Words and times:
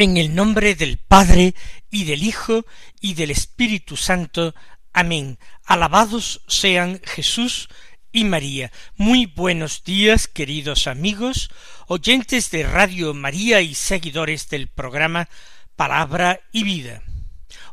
En 0.00 0.16
el 0.16 0.34
nombre 0.34 0.74
del 0.76 0.96
Padre 0.96 1.54
y 1.90 2.04
del 2.04 2.22
Hijo 2.22 2.64
y 3.02 3.12
del 3.12 3.30
Espíritu 3.30 3.98
Santo. 3.98 4.54
Amén. 4.94 5.38
Alabados 5.62 6.40
sean 6.48 7.02
Jesús 7.04 7.68
y 8.10 8.24
María. 8.24 8.72
Muy 8.96 9.26
buenos 9.26 9.84
días, 9.84 10.26
queridos 10.26 10.86
amigos, 10.86 11.50
oyentes 11.86 12.50
de 12.50 12.62
Radio 12.62 13.12
María 13.12 13.60
y 13.60 13.74
seguidores 13.74 14.48
del 14.48 14.68
programa 14.68 15.28
Palabra 15.76 16.40
y 16.50 16.64
Vida. 16.64 17.02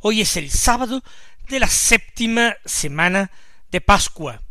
Hoy 0.02 0.20
es 0.20 0.36
el 0.36 0.52
sábado 0.52 1.06
de 1.48 1.62
la 1.62 1.70
séptima 1.70 2.58
semana 2.66 3.32
de 3.72 3.80
Pascua. 3.80 4.42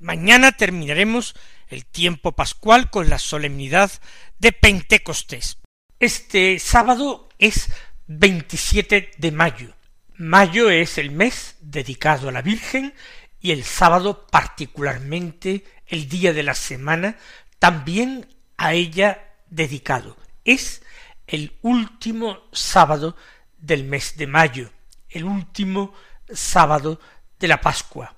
Mañana 0.00 0.50
terminaremos 0.50 1.36
el 1.68 1.86
tiempo 1.86 2.32
pascual 2.32 2.90
con 2.90 3.08
la 3.08 3.20
solemnidad 3.20 3.92
de 4.40 4.50
Pentecostés. 4.50 5.58
Este 5.98 6.58
sábado 6.58 7.28
es 7.38 7.70
27 8.06 9.12
de 9.16 9.32
mayo 9.32 9.76
Mayo 10.18 10.70
es 10.70 10.96
el 10.96 11.10
mes 11.10 11.56
dedicado 11.60 12.30
a 12.30 12.32
la 12.32 12.40
Virgen 12.40 12.94
y 13.38 13.52
el 13.52 13.64
sábado 13.64 14.26
particularmente 14.26 15.64
el 15.86 16.08
día 16.08 16.32
de 16.32 16.42
la 16.42 16.54
semana 16.54 17.16
también 17.58 18.26
a 18.56 18.72
ella 18.72 19.34
dedicado. 19.50 20.16
Es 20.44 20.82
el 21.26 21.54
último 21.60 22.38
sábado 22.50 23.14
del 23.58 23.84
mes 23.84 24.16
de 24.16 24.26
mayo, 24.26 24.70
el 25.10 25.24
último 25.24 25.92
sábado 26.32 26.98
de 27.38 27.48
la 27.48 27.60
Pascua. 27.60 28.14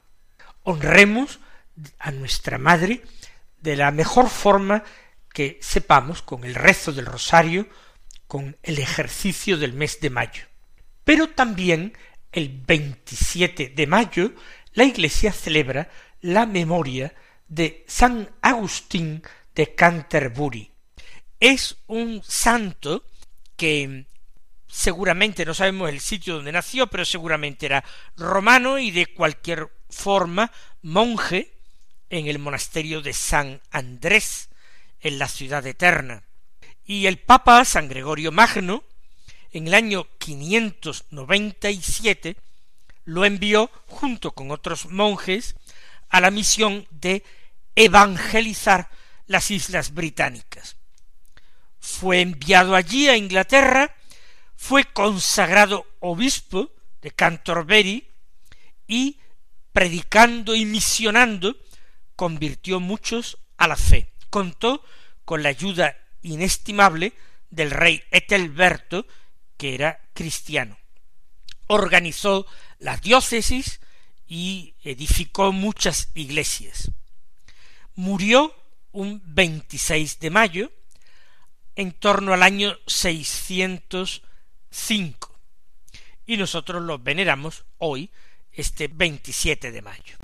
Honremos 0.63 1.41
a 1.99 2.13
nuestra 2.13 2.59
Madre 2.59 3.03
de 3.61 3.75
la 3.75 3.91
mejor 3.91 4.29
forma 4.29 4.85
que 5.33 5.59
sepamos 5.61 6.23
con 6.23 6.45
el 6.45 6.55
rezo 6.55 6.93
del 6.93 7.07
rosario, 7.07 7.69
con 8.27 8.57
el 8.63 8.79
ejercicio 8.79 9.57
del 9.57 9.73
mes 9.73 10.01
de 10.01 10.11
mayo. 10.11 10.45
Pero 11.05 11.31
también 11.31 11.97
el 12.33 12.49
27 12.49 13.73
de 13.75 13.87
mayo 13.87 14.33
la 14.75 14.85
Iglesia 14.85 15.33
celebra 15.33 15.91
la 16.21 16.47
memoria 16.47 17.15
de 17.49 17.85
San 17.89 18.31
Agustín 18.43 19.23
de 19.55 19.75
Canterbury. 19.75 20.71
Es 21.41 21.77
un 21.87 22.23
santo 22.23 23.05
que 23.57 24.07
seguramente 24.69 25.45
no 25.45 25.55
sabemos 25.55 25.89
el 25.89 26.01
sitio 26.01 26.35
donde 26.35 26.53
nació, 26.53 26.87
pero 26.89 27.05
seguramente 27.05 27.67
era 27.67 27.85
romano 28.17 28.79
y 28.79 28.91
de 28.91 29.07
cualquier 29.07 29.69
forma 29.89 30.53
monje 30.83 31.53
en 32.11 32.27
el 32.27 32.39
monasterio 32.39 33.01
de 33.01 33.13
San 33.13 33.61
Andrés, 33.71 34.49
en 35.01 35.19
la 35.19 35.29
ciudad 35.29 35.67
eterna. 35.67 36.25
Y 36.85 37.07
el 37.07 37.19
Papa 37.19 37.65
San 37.65 37.89
Gregorio 37.89 38.31
Magno 38.33 38.85
en 39.53 39.69
el 39.69 39.75
año 39.75 40.09
597 40.19 42.37
lo 43.05 43.25
envió 43.25 43.71
junto 43.87 44.33
con 44.33 44.51
otros 44.51 44.87
monjes 44.87 45.55
a 46.09 46.21
la 46.21 46.31
misión 46.31 46.87
de 46.91 47.25
evangelizar 47.75 48.91
las 49.27 49.51
islas 49.51 49.95
británicas. 49.95 50.77
Fue 51.79 52.21
enviado 52.21 52.75
allí 52.75 53.09
a 53.09 53.17
Inglaterra, 53.17 53.95
fue 54.57 54.85
consagrado 54.85 55.87
obispo 56.01 56.71
de 57.01 57.13
Canterbury 57.13 58.09
y 58.87 59.19
predicando 59.73 60.55
y 60.55 60.65
misionando 60.65 61.57
convirtió 62.17 62.81
muchos 62.81 63.39
a 63.57 63.69
la 63.69 63.77
fe. 63.77 64.11
Contó 64.31 64.83
con 65.25 65.43
la 65.43 65.51
ayuda 65.51 65.97
inestimable 66.23 67.13
del 67.51 67.71
rey 67.71 68.03
Etelberto 68.11 69.07
que 69.57 69.75
era 69.75 70.01
cristiano. 70.15 70.79
Organizó 71.67 72.47
las 72.79 73.03
diócesis 73.03 73.81
y 74.27 74.75
edificó 74.83 75.53
muchas 75.53 76.09
iglesias. 76.15 76.91
Murió 77.95 78.55
un 78.93 79.21
26 79.25 80.21
de 80.21 80.31
mayo 80.31 80.73
en 81.77 81.93
torno 81.93 82.33
al 82.33 82.43
año 82.43 82.77
605 82.87 85.39
y 86.27 86.37
nosotros 86.37 86.83
lo 86.83 86.99
veneramos 86.99 87.65
hoy, 87.79 88.11
este 88.53 88.89
27 88.89 89.73
de 89.73 89.83
mayo. 89.83 90.17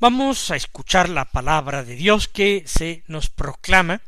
Vamos 0.00 0.52
a 0.52 0.56
escuchar 0.56 1.08
la 1.08 1.24
palabra 1.24 1.82
de 1.82 1.96
Dios 1.96 2.28
que 2.28 2.62
se 2.66 3.02
nos 3.08 3.30
proclama 3.30 4.00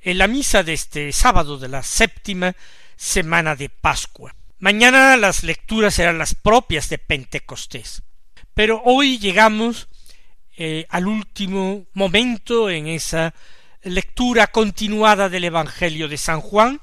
en 0.00 0.18
la 0.18 0.26
misa 0.26 0.64
de 0.64 0.72
este 0.72 1.12
sábado 1.12 1.58
de 1.58 1.68
la 1.68 1.84
séptima 1.84 2.56
semana 2.96 3.54
de 3.54 3.68
Pascua. 3.68 4.34
Mañana 4.58 5.16
las 5.16 5.44
lecturas 5.44 5.94
serán 5.94 6.18
las 6.18 6.34
propias 6.34 6.88
de 6.88 6.98
Pentecostés. 6.98 8.02
Pero 8.52 8.82
hoy 8.84 9.18
llegamos 9.18 9.86
eh, 10.56 10.86
al 10.88 11.06
último 11.06 11.86
momento 11.92 12.68
en 12.68 12.88
esa 12.88 13.32
lectura 13.82 14.48
continuada 14.48 15.28
del 15.28 15.44
Evangelio 15.44 16.08
de 16.08 16.16
San 16.16 16.40
Juan, 16.40 16.80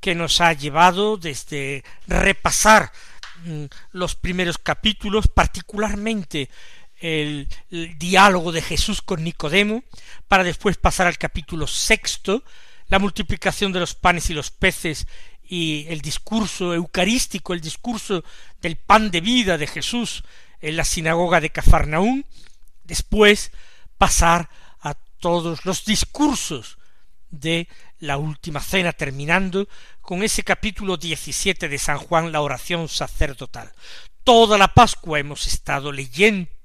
que 0.00 0.14
nos 0.14 0.40
ha 0.40 0.54
llevado 0.54 1.18
desde 1.18 1.84
repasar 2.06 2.90
mm, 3.44 3.64
los 3.92 4.14
primeros 4.14 4.56
capítulos, 4.56 5.28
particularmente 5.28 6.48
el, 7.00 7.48
diálogo 7.98 8.52
de 8.52 8.62
Jesús 8.62 9.02
con 9.02 9.24
Nicodemo, 9.24 9.84
para 10.26 10.44
después 10.44 10.76
pasar 10.76 11.06
al 11.06 11.18
capítulo 11.18 11.66
sexto, 11.66 12.42
la 12.88 12.98
multiplicación 12.98 13.72
de 13.72 13.80
los 13.80 13.94
panes 13.94 14.30
y 14.30 14.34
los 14.34 14.50
peces 14.50 15.06
y 15.42 15.86
el 15.88 16.00
discurso 16.00 16.74
eucarístico, 16.74 17.54
el 17.54 17.60
discurso 17.60 18.24
del 18.60 18.76
pan 18.76 19.10
de 19.10 19.20
vida 19.20 19.58
de 19.58 19.66
Jesús 19.66 20.24
en 20.60 20.76
la 20.76 20.84
sinagoga 20.84 21.40
de 21.40 21.50
Cafarnaún, 21.50 22.26
después 22.84 23.52
pasar 23.96 24.48
a 24.80 24.94
todos 24.94 25.64
los 25.64 25.84
discursos 25.84 26.78
de 27.30 27.68
la 27.98 28.16
última 28.16 28.60
cena, 28.60 28.92
terminando 28.92 29.68
con 30.00 30.22
ese 30.22 30.42
capítulo 30.44 30.96
diecisiete 30.96 31.68
de 31.68 31.78
San 31.78 31.98
Juan, 31.98 32.32
la 32.32 32.40
oración 32.40 32.88
sacerdotal. 32.88 33.72
Toda 34.24 34.56
la 34.58 34.68
Pascua 34.68 35.18
hemos 35.18 35.46
estado 35.46 35.92
leyendo 35.92 36.57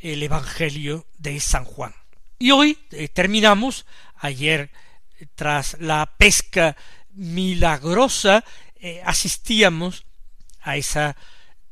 el 0.00 0.22
Evangelio 0.22 1.06
de 1.18 1.38
San 1.40 1.64
Juan. 1.64 1.94
Y 2.38 2.50
hoy 2.50 2.78
eh, 2.90 3.08
terminamos, 3.08 3.86
ayer, 4.16 4.70
tras 5.34 5.76
la 5.80 6.06
pesca 6.18 6.76
milagrosa 7.12 8.44
eh, 8.78 9.00
asistíamos 9.04 10.04
a 10.60 10.76
esa 10.76 11.16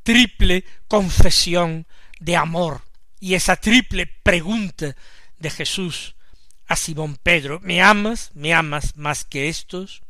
triple 0.02 0.64
confesión 0.88 1.86
de 2.18 2.36
amor 2.36 2.82
y 3.20 3.34
esa 3.34 3.56
triple 3.56 4.06
pregunta 4.06 4.96
de 5.38 5.50
Jesús 5.50 6.14
a 6.66 6.76
Simón 6.76 7.16
Pedro 7.22 7.60
¿Me 7.60 7.82
amas? 7.82 8.30
¿Me 8.34 8.54
amas 8.54 8.96
más 8.96 9.24
que 9.24 9.48
estos? 9.48 10.02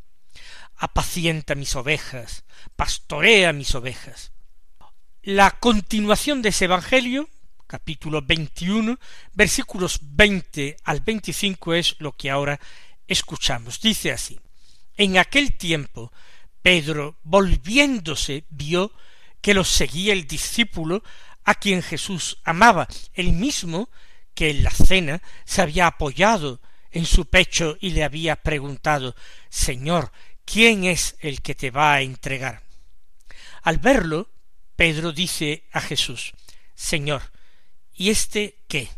apacienta 0.77 1.55
mis 1.55 1.77
ovejas, 1.77 2.45
pastorea 2.77 3.53
mis 3.53 3.75
ovejas. 3.75 4.33
La 5.27 5.53
continuación 5.53 6.43
de 6.43 6.51
ese 6.51 6.67
Evangelio, 6.67 7.31
capítulo 7.67 8.21
21, 8.21 8.99
versículos 9.33 9.99
20 10.03 10.77
al 10.85 11.01
25 11.01 11.73
es 11.73 11.97
lo 11.99 12.13
que 12.13 12.31
ahora 12.31 12.61
escuchamos. 13.09 13.81
Dice 13.81 14.13
así, 14.13 14.39
en 14.99 15.17
aquel 15.17 15.57
tiempo 15.57 16.13
Pedro, 16.61 17.17
volviéndose, 17.23 18.45
vio 18.51 18.93
que 19.41 19.55
los 19.55 19.71
seguía 19.71 20.13
el 20.13 20.27
discípulo 20.27 21.03
a 21.45 21.55
quien 21.55 21.81
Jesús 21.81 22.37
amaba, 22.45 22.87
el 23.15 23.33
mismo 23.33 23.89
que 24.35 24.51
en 24.51 24.63
la 24.63 24.73
cena 24.73 25.23
se 25.47 25.63
había 25.63 25.87
apoyado 25.87 26.61
en 26.91 27.07
su 27.07 27.25
pecho 27.25 27.79
y 27.81 27.93
le 27.93 28.05
había 28.05 28.37
preguntado 28.37 29.17
Señor, 29.49 30.13
¿quién 30.45 30.85
es 30.85 31.17
el 31.21 31.41
que 31.41 31.55
te 31.55 31.71
va 31.71 31.95
a 31.95 32.03
entregar? 32.03 32.63
Al 33.63 33.79
verlo, 33.79 34.29
Pedro 34.77 35.13
dice 35.13 35.65
a 35.73 35.81
Jesús 35.81 36.33
Señor, 36.75 37.23
¿y 37.95 38.11
este 38.11 38.59
qué? 38.69 38.89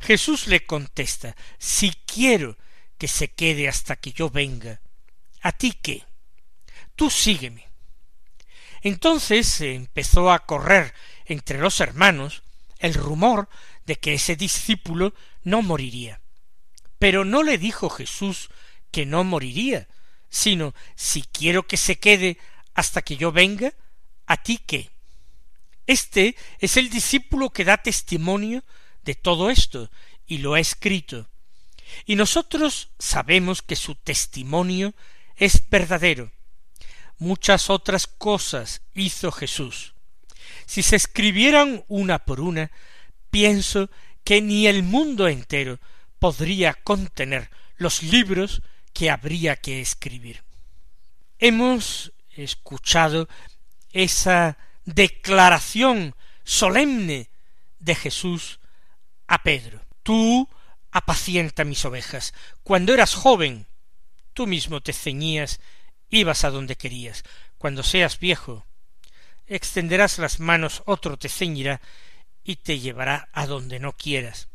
Jesús 0.00 0.46
le 0.46 0.64
contesta 0.64 1.36
Si 1.58 1.90
quiero 2.06 2.56
que 2.98 3.08
se 3.08 3.28
quede 3.28 3.68
hasta 3.68 3.96
que 3.96 4.12
yo 4.12 4.30
venga, 4.30 4.80
¿a 5.42 5.52
ti 5.52 5.72
qué? 5.72 6.04
Tú 6.94 7.10
sígueme. 7.10 7.68
Entonces 8.82 9.60
empezó 9.60 10.30
a 10.30 10.46
correr 10.46 10.94
entre 11.26 11.58
los 11.58 11.80
hermanos 11.80 12.42
el 12.78 12.94
rumor 12.94 13.48
de 13.84 13.96
que 13.96 14.14
ese 14.14 14.36
discípulo 14.36 15.14
no 15.42 15.62
moriría. 15.62 16.20
Pero 16.98 17.24
no 17.24 17.42
le 17.42 17.58
dijo 17.58 17.90
Jesús 17.90 18.48
que 18.90 19.04
no 19.04 19.24
moriría, 19.24 19.88
sino 20.28 20.74
si 20.94 21.22
quiero 21.22 21.66
que 21.66 21.76
se 21.76 21.98
quede 21.98 22.38
hasta 22.74 23.02
que 23.02 23.16
yo 23.16 23.32
venga, 23.32 23.74
¿a 24.26 24.36
ti 24.42 24.58
qué? 24.58 24.90
Este 25.86 26.36
es 26.58 26.76
el 26.76 26.90
discípulo 26.90 27.50
que 27.50 27.64
da 27.64 27.78
testimonio 27.78 28.64
de 29.04 29.14
todo 29.14 29.50
esto 29.50 29.90
y 30.26 30.38
lo 30.38 30.54
ha 30.54 30.60
escrito. 30.60 31.28
Y 32.04 32.16
nosotros 32.16 32.90
sabemos 32.98 33.62
que 33.62 33.76
su 33.76 33.94
testimonio 33.94 34.94
es 35.36 35.68
verdadero. 35.70 36.32
Muchas 37.18 37.70
otras 37.70 38.06
cosas 38.06 38.82
hizo 38.94 39.30
Jesús. 39.30 39.94
Si 40.66 40.82
se 40.82 40.96
escribieran 40.96 41.84
una 41.88 42.18
por 42.18 42.40
una, 42.40 42.70
pienso 43.30 43.88
que 44.24 44.42
ni 44.42 44.66
el 44.66 44.82
mundo 44.82 45.28
entero 45.28 45.78
podría 46.18 46.74
contener 46.74 47.50
los 47.76 48.02
libros 48.02 48.62
que 48.92 49.10
habría 49.10 49.56
que 49.56 49.80
escribir. 49.80 50.42
Hemos 51.38 52.12
escuchado 52.30 53.28
esa 53.92 54.58
declaración 54.84 56.14
solemne 56.44 57.30
de 57.78 57.94
Jesús 57.94 58.60
a 59.26 59.42
Pedro. 59.42 59.80
Tú 60.02 60.48
apacienta 60.90 61.64
mis 61.64 61.84
ovejas. 61.84 62.34
Cuando 62.62 62.94
eras 62.94 63.14
joven, 63.14 63.66
tú 64.32 64.46
mismo 64.46 64.80
te 64.80 64.92
ceñías, 64.92 65.60
ibas 66.08 66.44
a 66.44 66.50
donde 66.50 66.76
querías. 66.76 67.24
Cuando 67.58 67.82
seas 67.82 68.18
viejo, 68.18 68.66
extenderás 69.46 70.18
las 70.18 70.40
manos, 70.40 70.82
otro 70.86 71.16
te 71.16 71.28
ceñirá 71.28 71.80
y 72.44 72.56
te 72.56 72.78
llevará 72.78 73.28
a 73.32 73.46
donde 73.46 73.80
no 73.80 73.92
quieras. 73.92 74.48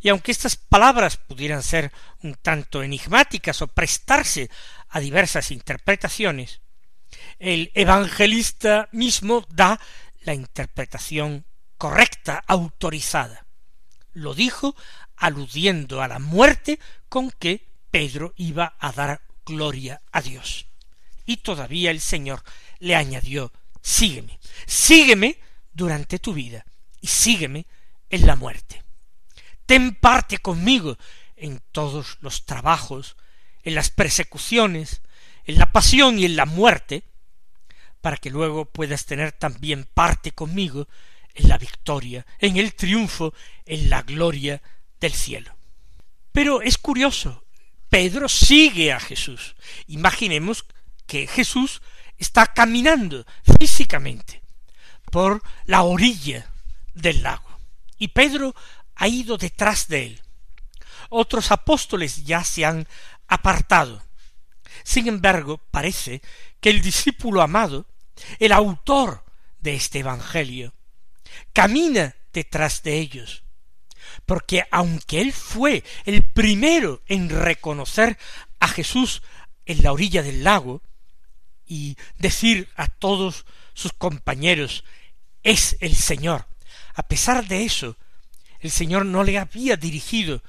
Y 0.00 0.08
aunque 0.08 0.32
estas 0.32 0.56
palabras 0.56 1.16
pudieran 1.16 1.62
ser 1.62 1.92
un 2.22 2.34
tanto 2.34 2.82
enigmáticas 2.82 3.62
o 3.62 3.68
prestarse 3.68 4.50
a 4.88 5.00
diversas 5.00 5.50
interpretaciones, 5.50 6.61
el 7.38 7.70
evangelista 7.74 8.88
mismo 8.92 9.46
da 9.50 9.80
la 10.22 10.34
interpretación 10.34 11.44
correcta, 11.78 12.42
autorizada. 12.46 13.46
Lo 14.12 14.34
dijo 14.34 14.76
aludiendo 15.16 16.02
a 16.02 16.08
la 16.08 16.18
muerte 16.18 16.78
con 17.08 17.30
que 17.30 17.66
Pedro 17.90 18.32
iba 18.36 18.76
a 18.78 18.92
dar 18.92 19.22
gloria 19.44 20.02
a 20.12 20.22
Dios. 20.22 20.66
Y 21.26 21.38
todavía 21.38 21.90
el 21.90 22.00
Señor 22.00 22.42
le 22.78 22.94
añadió 22.94 23.52
sígueme, 23.82 24.38
sígueme 24.66 25.38
durante 25.72 26.18
tu 26.18 26.32
vida 26.32 26.64
y 27.00 27.08
sígueme 27.08 27.66
en 28.08 28.26
la 28.26 28.36
muerte. 28.36 28.82
Ten 29.66 29.94
parte 29.94 30.38
conmigo 30.38 30.96
en 31.36 31.60
todos 31.72 32.18
los 32.20 32.44
trabajos, 32.44 33.16
en 33.62 33.74
las 33.74 33.90
persecuciones, 33.90 35.02
en 35.46 35.58
la 35.58 35.72
pasión 35.72 36.18
y 36.18 36.24
en 36.24 36.36
la 36.36 36.46
muerte, 36.46 37.04
para 38.00 38.16
que 38.16 38.30
luego 38.30 38.64
puedas 38.64 39.06
tener 39.06 39.32
también 39.32 39.88
parte 39.94 40.32
conmigo 40.32 40.88
en 41.34 41.48
la 41.48 41.58
victoria, 41.58 42.26
en 42.38 42.56
el 42.56 42.74
triunfo, 42.74 43.32
en 43.64 43.88
la 43.90 44.02
gloria 44.02 44.60
del 45.00 45.12
cielo. 45.12 45.54
Pero 46.32 46.62
es 46.62 46.78
curioso, 46.78 47.44
Pedro 47.88 48.28
sigue 48.28 48.92
a 48.92 49.00
Jesús. 49.00 49.54
Imaginemos 49.86 50.64
que 51.06 51.26
Jesús 51.26 51.82
está 52.18 52.46
caminando 52.46 53.26
físicamente 53.58 54.42
por 55.10 55.42
la 55.66 55.82
orilla 55.82 56.50
del 56.94 57.22
lago 57.22 57.58
y 57.98 58.08
Pedro 58.08 58.54
ha 58.96 59.08
ido 59.08 59.36
detrás 59.36 59.88
de 59.88 60.06
él. 60.06 60.22
Otros 61.08 61.52
apóstoles 61.52 62.24
ya 62.24 62.42
se 62.42 62.64
han 62.64 62.88
apartado. 63.28 64.02
Sin 64.84 65.08
embargo, 65.08 65.60
parece 65.70 66.22
que 66.60 66.70
el 66.70 66.80
discípulo 66.80 67.42
amado 67.42 67.86
el 68.38 68.52
autor 68.52 69.24
de 69.60 69.74
este 69.74 70.00
Evangelio, 70.00 70.74
camina 71.52 72.14
detrás 72.32 72.82
de 72.82 72.98
ellos, 72.98 73.44
porque 74.26 74.64
aunque 74.70 75.20
él 75.20 75.32
fue 75.32 75.84
el 76.04 76.24
primero 76.24 77.02
en 77.06 77.28
reconocer 77.28 78.18
a 78.60 78.68
Jesús 78.68 79.22
en 79.66 79.82
la 79.82 79.92
orilla 79.92 80.22
del 80.22 80.44
lago 80.44 80.82
y 81.66 81.96
decir 82.18 82.68
a 82.76 82.86
todos 82.88 83.46
sus 83.74 83.92
compañeros 83.92 84.84
es 85.42 85.76
el 85.80 85.94
Señor, 85.94 86.46
a 86.94 87.02
pesar 87.04 87.46
de 87.46 87.64
eso, 87.64 87.96
el 88.60 88.70
Señor 88.70 89.06
no 89.06 89.24
le 89.24 89.38
había 89.38 89.76
dirigido 89.76 90.42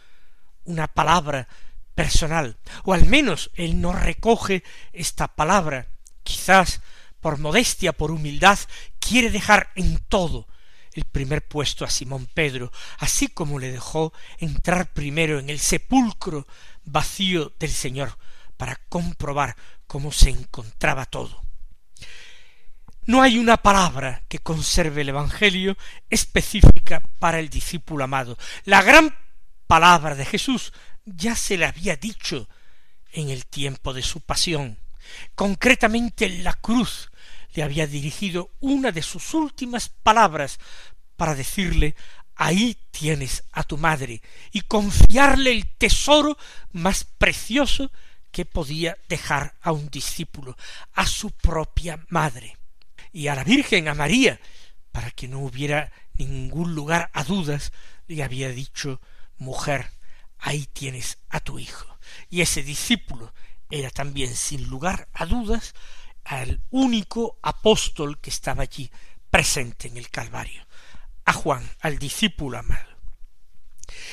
una 0.65 0.87
palabra 0.87 1.47
personal, 1.95 2.57
o 2.83 2.93
al 2.93 3.05
menos 3.05 3.51
él 3.55 3.79
no 3.81 3.93
recoge 3.93 4.63
esta 4.91 5.27
palabra, 5.27 5.87
quizás 6.23 6.81
por 7.19 7.37
modestia, 7.37 7.93
por 7.93 8.11
humildad, 8.11 8.59
quiere 8.99 9.29
dejar 9.29 9.71
en 9.75 9.97
todo 9.97 10.47
el 10.93 11.05
primer 11.05 11.47
puesto 11.47 11.85
a 11.85 11.89
Simón 11.89 12.27
Pedro, 12.33 12.71
así 12.99 13.27
como 13.27 13.59
le 13.59 13.71
dejó 13.71 14.13
entrar 14.37 14.93
primero 14.93 15.39
en 15.39 15.49
el 15.49 15.59
sepulcro 15.59 16.47
vacío 16.83 17.53
del 17.59 17.71
Señor, 17.71 18.17
para 18.57 18.75
comprobar 18.89 19.55
cómo 19.87 20.11
se 20.11 20.29
encontraba 20.29 21.05
todo. 21.05 21.41
No 23.05 23.21
hay 23.21 23.37
una 23.37 23.57
palabra 23.57 24.23
que 24.29 24.39
conserve 24.39 25.01
el 25.01 25.09
Evangelio 25.09 25.77
específica 26.09 27.01
para 27.19 27.39
el 27.39 27.49
discípulo 27.49 28.05
amado. 28.05 28.37
La 28.63 28.81
gran 28.81 29.15
palabra 29.67 30.15
de 30.15 30.25
Jesús 30.25 30.71
ya 31.05 31.35
se 31.35 31.57
le 31.57 31.65
había 31.65 31.95
dicho 31.95 32.47
en 33.11 33.29
el 33.29 33.45
tiempo 33.45 33.93
de 33.93 34.01
su 34.01 34.21
pasión, 34.21 34.77
concretamente 35.35 36.25
en 36.25 36.43
la 36.43 36.53
cruz, 36.53 37.11
le 37.53 37.63
había 37.63 37.85
dirigido 37.85 38.49
una 38.59 38.91
de 38.91 39.03
sus 39.03 39.33
últimas 39.33 39.89
palabras 39.89 40.59
para 41.15 41.35
decirle 41.35 41.95
ahí 42.35 42.77
tienes 42.91 43.43
a 43.51 43.63
tu 43.63 43.77
madre 43.77 44.21
y 44.51 44.61
confiarle 44.61 45.51
el 45.51 45.67
tesoro 45.77 46.37
más 46.71 47.03
precioso 47.03 47.91
que 48.31 48.45
podía 48.45 48.97
dejar 49.07 49.53
a 49.61 49.71
un 49.71 49.89
discípulo, 49.89 50.57
a 50.93 51.05
su 51.05 51.29
propia 51.31 52.03
madre. 52.09 52.57
Y 53.11 53.27
a 53.27 53.35
la 53.35 53.43
Virgen, 53.43 53.87
a 53.87 53.93
María, 53.93 54.39
para 54.91 55.11
que 55.11 55.27
no 55.27 55.39
hubiera 55.39 55.91
ningún 56.15 56.73
lugar 56.73 57.11
a 57.13 57.23
dudas, 57.23 57.71
le 58.07 58.23
había 58.23 58.49
dicho 58.49 58.99
mujer, 59.37 59.91
ahí 60.43 60.67
tienes 60.71 61.17
a 61.29 61.39
tu 61.39 61.57
hijo. 61.57 61.97
Y 62.29 62.41
ese 62.41 62.63
discípulo 62.63 63.33
era 63.69 63.89
también, 63.89 64.35
sin 64.35 64.69
lugar 64.69 65.07
a 65.13 65.25
dudas, 65.25 65.73
al 66.25 66.61
único 66.69 67.39
apóstol 67.41 68.19
que 68.19 68.29
estaba 68.29 68.63
allí 68.63 68.91
presente 69.29 69.87
en 69.87 69.97
el 69.97 70.09
Calvario, 70.09 70.67
a 71.25 71.33
Juan, 71.33 71.67
al 71.79 71.97
discípulo 71.97 72.59
amado. 72.59 72.91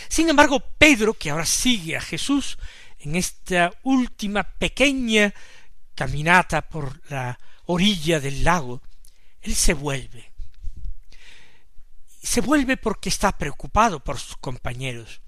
Sin 0.09 0.29
embargo, 0.29 0.61
Pedro, 0.79 1.15
que 1.15 1.31
ahora 1.31 1.47
sigue 1.47 1.97
a 1.97 2.01
Jesús 2.01 2.59
en 2.99 3.17
esta 3.17 3.73
última 3.83 4.45
pequeña 4.45 5.35
caminata 5.95 6.69
por 6.69 7.01
la 7.11 7.39
orilla 7.67 8.21
del 8.21 8.45
lago, 8.45 8.83
él 9.41 9.55
se 9.55 9.75
vuelve. 9.75 10.31
Se 12.23 12.41
vuelve 12.41 12.77
porque 12.77 13.09
está 13.09 13.37
preocupado 13.37 14.05
por 14.05 14.19
sus 14.19 14.37
compañeros 14.37 15.23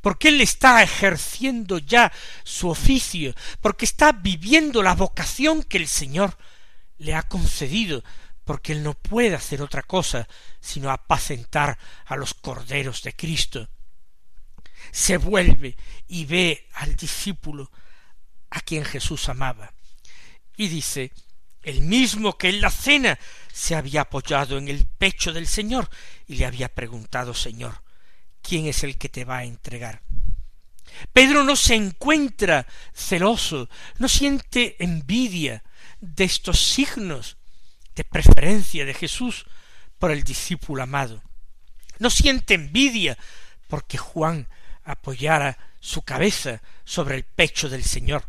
porque 0.00 0.28
él 0.28 0.40
está 0.40 0.82
ejerciendo 0.82 1.78
ya 1.78 2.12
su 2.42 2.68
oficio, 2.68 3.34
porque 3.60 3.84
está 3.84 4.12
viviendo 4.12 4.82
la 4.82 4.94
vocación 4.94 5.62
que 5.62 5.78
el 5.78 5.88
Señor 5.88 6.36
le 6.98 7.14
ha 7.14 7.22
concedido, 7.22 8.02
porque 8.44 8.72
él 8.72 8.82
no 8.82 8.94
puede 8.94 9.34
hacer 9.34 9.62
otra 9.62 9.82
cosa 9.82 10.28
sino 10.60 10.90
apacentar 10.90 11.78
a 12.06 12.16
los 12.16 12.34
corderos 12.34 13.02
de 13.02 13.14
Cristo. 13.14 13.68
Se 14.92 15.16
vuelve 15.16 15.76
y 16.08 16.26
ve 16.26 16.68
al 16.74 16.94
discípulo 16.96 17.70
a 18.50 18.60
quien 18.60 18.84
Jesús 18.84 19.28
amaba, 19.28 19.72
y 20.56 20.68
dice 20.68 21.12
el 21.64 21.80
mismo 21.80 22.36
que 22.36 22.50
en 22.50 22.60
la 22.60 22.70
cena 22.70 23.18
se 23.52 23.74
había 23.74 24.02
apoyado 24.02 24.58
en 24.58 24.68
el 24.68 24.86
pecho 24.86 25.32
del 25.32 25.46
Señor 25.46 25.88
y 26.26 26.36
le 26.36 26.46
había 26.46 26.68
preguntado 26.68 27.34
Señor, 27.34 27.82
quién 28.46 28.66
es 28.66 28.84
el 28.84 28.98
que 28.98 29.08
te 29.08 29.24
va 29.24 29.38
a 29.38 29.44
entregar. 29.44 30.02
Pedro 31.12 31.42
no 31.42 31.56
se 31.56 31.74
encuentra 31.74 32.66
celoso, 32.92 33.68
no 33.98 34.08
siente 34.08 34.76
envidia 34.78 35.64
de 36.00 36.24
estos 36.24 36.60
signos 36.60 37.36
de 37.94 38.04
preferencia 38.04 38.84
de 38.84 38.94
Jesús 38.94 39.46
por 39.98 40.10
el 40.10 40.22
discípulo 40.22 40.82
amado. 40.82 41.22
No 41.98 42.10
siente 42.10 42.54
envidia 42.54 43.16
porque 43.68 43.98
Juan 43.98 44.46
apoyara 44.84 45.58
su 45.80 46.02
cabeza 46.02 46.62
sobre 46.84 47.16
el 47.16 47.24
pecho 47.24 47.68
del 47.68 47.84
Señor 47.84 48.24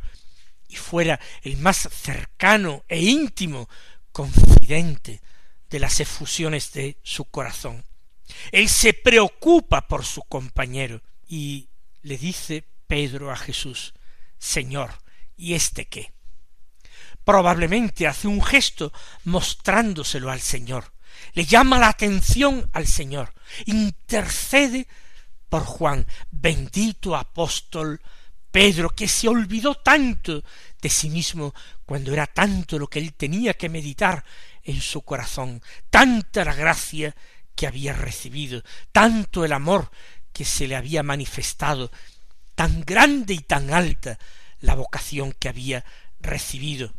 y 0.68 0.76
fuera 0.76 1.20
el 1.44 1.58
más 1.58 1.90
cercano 1.92 2.84
e 2.88 3.00
íntimo 3.00 3.70
confidente 4.12 5.22
de 5.70 5.80
las 5.80 6.00
efusiones 6.00 6.72
de 6.72 6.98
su 7.04 7.26
corazón. 7.26 7.84
Él 8.52 8.70
se 8.70 8.94
preocupa 8.94 9.88
por 9.88 10.06
su 10.06 10.22
compañero 10.24 11.02
y 11.28 11.70
le 12.02 12.18
dice 12.18 12.68
Pedro 12.88 13.32
a 13.32 13.38
Jesús, 13.38 13.94
Señor, 14.38 14.92
¿y 15.36 15.54
este 15.54 15.88
qué? 15.88 16.14
Probablemente 17.24 18.08
hace 18.08 18.28
un 18.28 18.44
gesto 18.44 18.94
mostrándoselo 19.24 20.30
al 20.30 20.42
Señor, 20.42 20.94
le 21.34 21.46
llama 21.46 21.80
la 21.80 21.90
atención 21.90 22.70
al 22.74 22.88
Señor, 22.88 23.34
intercede 23.66 24.88
por 25.50 25.64
Juan, 25.64 26.06
bendito 26.30 27.16
apóstol 27.16 28.02
Pedro, 28.52 28.90
que 28.90 29.08
se 29.08 29.28
olvidó 29.28 29.76
tanto 29.76 30.44
de 30.82 30.90
sí 30.90 31.10
mismo 31.10 31.54
cuando 31.86 32.14
era 32.14 32.28
tanto 32.28 32.80
lo 32.80 32.88
que 32.88 33.00
él 33.00 33.14
tenía 33.14 33.54
que 33.54 33.70
meditar 33.70 34.24
en 34.64 34.80
su 34.82 35.02
corazón, 35.02 35.62
tanta 35.90 36.46
la 36.46 36.54
gracia 36.54 37.16
que 37.56 37.68
había 37.68 37.94
recibido, 37.94 38.64
tanto 38.92 39.46
el 39.46 39.54
amor 39.54 39.92
que 40.34 40.46
se 40.46 40.68
le 40.68 40.76
había 40.76 41.04
manifestado, 41.04 41.92
tan 42.56 42.82
grande 42.82 43.34
y 43.34 43.40
tan 43.40 43.74
alta 43.74 44.20
la 44.60 44.76
vocación 44.76 45.34
que 45.34 45.50
había 45.50 45.86
recibido. 46.20 46.94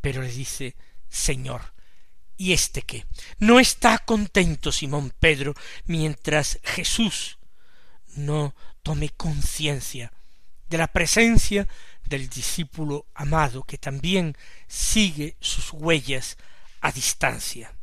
Pero 0.00 0.22
le 0.22 0.30
dice, 0.30 0.76
Señor, 1.08 1.72
¿y 2.36 2.52
este 2.52 2.82
qué? 2.82 3.06
No 3.38 3.58
está 3.58 3.98
contento 3.98 4.72
Simón 4.72 5.12
Pedro 5.18 5.54
mientras 5.86 6.58
Jesús 6.62 7.38
no 8.14 8.54
tome 8.82 9.10
conciencia 9.10 10.12
de 10.68 10.78
la 10.78 10.88
presencia 10.88 11.68
del 12.04 12.28
discípulo 12.28 13.06
amado 13.14 13.62
que 13.64 13.78
también 13.78 14.36
sigue 14.68 15.36
sus 15.40 15.72
huellas 15.72 16.36
a 16.80 16.92
distancia. 16.92 17.75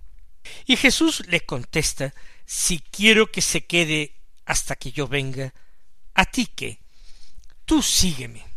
Y 0.65 0.77
Jesús 0.77 1.23
le 1.27 1.41
contesta 1.41 2.13
si 2.45 2.79
quiero 2.79 3.31
que 3.31 3.41
se 3.41 3.65
quede 3.65 4.15
hasta 4.45 4.75
que 4.75 4.91
yo 4.91 5.07
venga, 5.07 5.53
a 6.13 6.25
ti 6.25 6.47
que 6.47 6.79
tú 7.65 7.81
sígueme. 7.81 8.52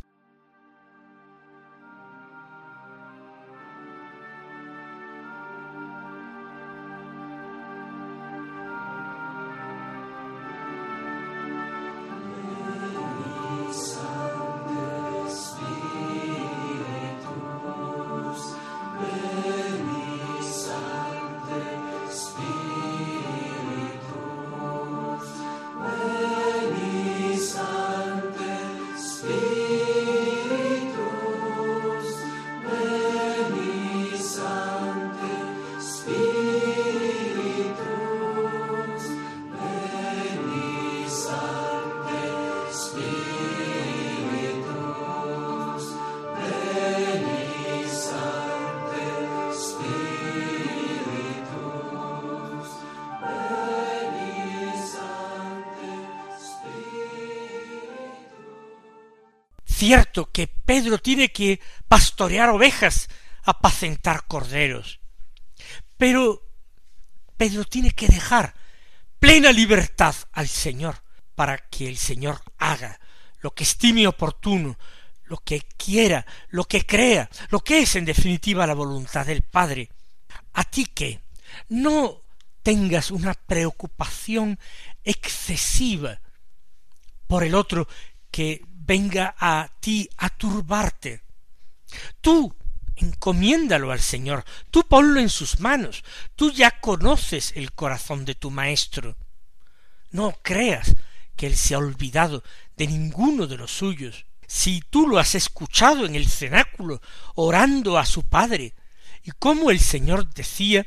Cierto 59.86 60.32
que 60.32 60.48
Pedro 60.48 60.98
tiene 60.98 61.30
que 61.30 61.60
pastorear 61.86 62.50
ovejas, 62.50 63.08
apacentar 63.44 64.26
corderos, 64.26 64.98
pero 65.96 66.42
Pedro 67.36 67.64
tiene 67.64 67.92
que 67.92 68.08
dejar 68.08 68.54
plena 69.20 69.52
libertad 69.52 70.16
al 70.32 70.48
Señor 70.48 71.04
para 71.36 71.58
que 71.58 71.88
el 71.88 71.98
Señor 71.98 72.42
haga 72.58 72.98
lo 73.38 73.54
que 73.54 73.62
estime 73.62 74.08
oportuno, 74.08 74.76
lo 75.26 75.36
que 75.38 75.62
quiera, 75.76 76.26
lo 76.48 76.64
que 76.64 76.84
crea, 76.84 77.30
lo 77.50 77.60
que 77.60 77.78
es 77.78 77.94
en 77.94 78.06
definitiva 78.06 78.66
la 78.66 78.74
voluntad 78.74 79.24
del 79.24 79.42
Padre. 79.42 79.90
A 80.54 80.64
ti 80.64 80.86
que 80.86 81.20
no 81.68 82.22
tengas 82.64 83.12
una 83.12 83.34
preocupación 83.34 84.58
excesiva 85.04 86.20
por 87.28 87.44
el 87.44 87.54
otro 87.54 87.86
que 88.36 88.60
venga 88.68 89.34
a 89.38 89.66
ti 89.80 90.10
a 90.18 90.28
turbarte. 90.28 91.22
Tú 92.20 92.54
encomiéndalo 92.94 93.92
al 93.92 94.00
Señor, 94.00 94.44
tú 94.70 94.86
ponlo 94.86 95.20
en 95.20 95.30
sus 95.30 95.58
manos, 95.58 96.04
tú 96.34 96.52
ya 96.52 96.78
conoces 96.82 97.54
el 97.56 97.72
corazón 97.72 98.26
de 98.26 98.34
tu 98.34 98.50
Maestro. 98.50 99.16
No 100.10 100.36
creas 100.42 100.94
que 101.34 101.46
Él 101.46 101.56
se 101.56 101.76
ha 101.76 101.78
olvidado 101.78 102.44
de 102.76 102.86
ninguno 102.86 103.46
de 103.46 103.56
los 103.56 103.70
suyos. 103.70 104.26
Si 104.46 104.82
tú 104.82 105.08
lo 105.08 105.18
has 105.18 105.34
escuchado 105.34 106.04
en 106.04 106.14
el 106.14 106.28
cenáculo, 106.28 107.00
orando 107.36 107.96
a 107.96 108.04
su 108.04 108.22
Padre, 108.22 108.74
y 109.22 109.30
como 109.30 109.70
el 109.70 109.80
Señor 109.80 110.28
decía 110.34 110.86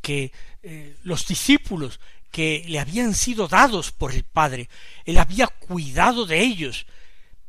que 0.00 0.32
eh, 0.62 0.96
los 1.02 1.26
discípulos 1.26 2.00
que 2.34 2.64
le 2.66 2.80
habían 2.80 3.14
sido 3.14 3.46
dados 3.46 3.92
por 3.92 4.12
el 4.12 4.24
Padre, 4.24 4.68
Él 5.04 5.18
había 5.18 5.46
cuidado 5.46 6.26
de 6.26 6.40
ellos, 6.40 6.84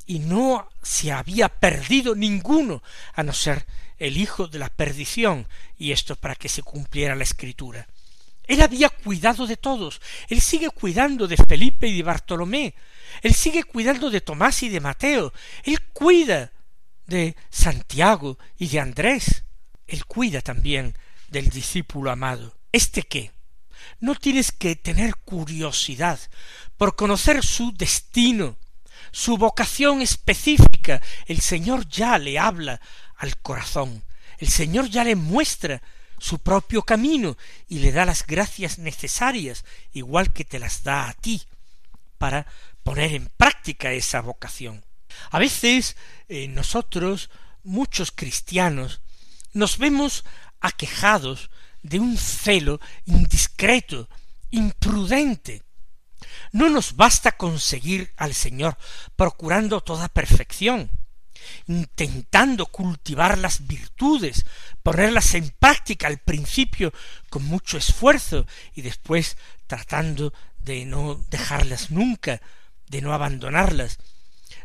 y 0.05 0.19
no 0.19 0.69
se 0.83 1.11
había 1.11 1.49
perdido 1.49 2.13
ninguno, 2.13 2.83
a 3.15 3.23
no 3.23 3.33
ser 3.33 3.65
el 3.97 4.15
hijo 4.15 4.47
de 4.47 4.59
la 4.59 4.69
perdición, 4.69 5.47
y 5.79 5.91
esto 5.91 6.15
para 6.15 6.35
que 6.35 6.49
se 6.49 6.61
cumpliera 6.61 7.15
la 7.15 7.23
escritura. 7.23 7.87
Él 8.43 8.61
había 8.61 8.89
cuidado 8.89 9.47
de 9.47 9.57
todos, 9.57 10.01
él 10.29 10.39
sigue 10.39 10.69
cuidando 10.69 11.27
de 11.27 11.37
Felipe 11.37 11.87
y 11.87 11.97
de 11.97 12.03
Bartolomé, 12.03 12.75
él 13.23 13.33
sigue 13.33 13.63
cuidando 13.63 14.11
de 14.11 14.21
Tomás 14.21 14.61
y 14.61 14.69
de 14.69 14.81
Mateo, 14.81 15.33
él 15.63 15.81
cuida 15.93 16.51
de 17.07 17.35
Santiago 17.49 18.37
y 18.59 18.67
de 18.67 18.81
Andrés, 18.81 19.45
él 19.87 20.05
cuida 20.05 20.41
también 20.41 20.95
del 21.27 21.49
discípulo 21.49 22.11
amado. 22.11 22.55
¿Este 22.71 23.01
qué? 23.01 23.34
No 23.99 24.15
tienes 24.15 24.51
que 24.51 24.75
tener 24.75 25.15
curiosidad 25.17 26.19
por 26.77 26.95
conocer 26.95 27.43
su 27.43 27.71
destino, 27.71 28.57
su 29.11 29.37
vocación 29.37 30.01
específica. 30.01 31.01
El 31.25 31.41
Señor 31.41 31.87
ya 31.87 32.17
le 32.17 32.37
habla 32.39 32.81
al 33.17 33.37
corazón. 33.37 34.03
El 34.37 34.49
Señor 34.49 34.89
ya 34.89 35.03
le 35.03 35.15
muestra 35.15 35.81
su 36.17 36.39
propio 36.39 36.81
camino 36.81 37.37
y 37.67 37.79
le 37.79 37.91
da 37.91 38.05
las 38.05 38.25
gracias 38.25 38.77
necesarias, 38.79 39.65
igual 39.93 40.33
que 40.33 40.45
te 40.45 40.59
las 40.59 40.83
da 40.83 41.09
a 41.09 41.13
ti, 41.13 41.43
para 42.17 42.45
poner 42.83 43.13
en 43.13 43.27
práctica 43.37 43.91
esa 43.91 44.21
vocación. 44.21 44.83
A 45.31 45.39
veces 45.39 45.95
eh, 46.27 46.47
nosotros, 46.47 47.29
muchos 47.63 48.11
cristianos, 48.11 49.01
nos 49.53 49.77
vemos 49.77 50.25
aquejados 50.59 51.49
de 51.85 51.99
un 51.99 52.17
celo 52.17 52.79
indiscreto, 53.05 54.09
imprudente, 54.49 55.61
no 56.51 56.69
nos 56.69 56.95
basta 56.95 57.33
conseguir 57.33 58.11
al 58.17 58.33
Señor 58.33 58.77
procurando 59.15 59.81
toda 59.81 60.09
perfección, 60.09 60.89
intentando 61.67 62.65
cultivar 62.65 63.37
las 63.37 63.67
virtudes, 63.67 64.45
ponerlas 64.81 65.35
en 65.35 65.49
práctica 65.59 66.07
al 66.07 66.17
principio 66.17 66.91
con 67.29 67.45
mucho 67.45 67.77
esfuerzo 67.77 68.47
y 68.73 68.81
después 68.81 69.37
tratando 69.67 70.33
de 70.57 70.85
no 70.85 71.23
dejarlas 71.29 71.91
nunca, 71.91 72.41
de 72.87 73.01
no 73.01 73.13
abandonarlas. 73.13 73.99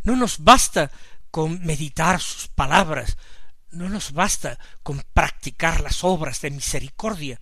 No 0.02 0.16
nos 0.16 0.42
basta 0.42 0.90
con 1.30 1.64
meditar 1.66 2.20
sus 2.20 2.48
palabras, 2.48 3.18
no 3.70 3.88
nos 3.88 4.12
basta 4.12 4.58
con 4.82 5.02
practicar 5.12 5.80
las 5.80 6.04
obras 6.04 6.40
de 6.40 6.50
misericordia 6.50 7.40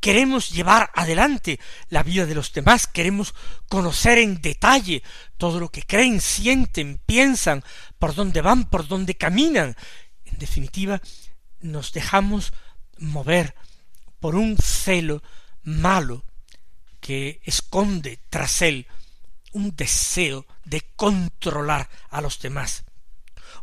queremos 0.00 0.50
llevar 0.50 0.90
adelante 0.94 1.60
la 1.88 2.02
vida 2.02 2.26
de 2.26 2.34
los 2.34 2.52
demás, 2.52 2.86
queremos 2.86 3.34
conocer 3.68 4.18
en 4.18 4.40
detalle 4.40 5.02
todo 5.36 5.60
lo 5.60 5.70
que 5.70 5.82
creen, 5.82 6.20
sienten, 6.20 7.00
piensan, 7.04 7.64
por 7.98 8.14
dónde 8.14 8.40
van, 8.40 8.68
por 8.68 8.88
dónde 8.88 9.16
caminan. 9.16 9.76
En 10.24 10.38
definitiva, 10.38 11.00
nos 11.60 11.92
dejamos 11.92 12.52
mover 12.98 13.54
por 14.18 14.34
un 14.34 14.56
celo 14.58 15.22
malo 15.62 16.24
que 17.00 17.40
esconde 17.44 18.20
tras 18.28 18.62
él 18.62 18.86
un 19.52 19.74
deseo 19.74 20.46
de 20.64 20.82
controlar 20.94 21.88
a 22.10 22.20
los 22.20 22.38
demás, 22.40 22.84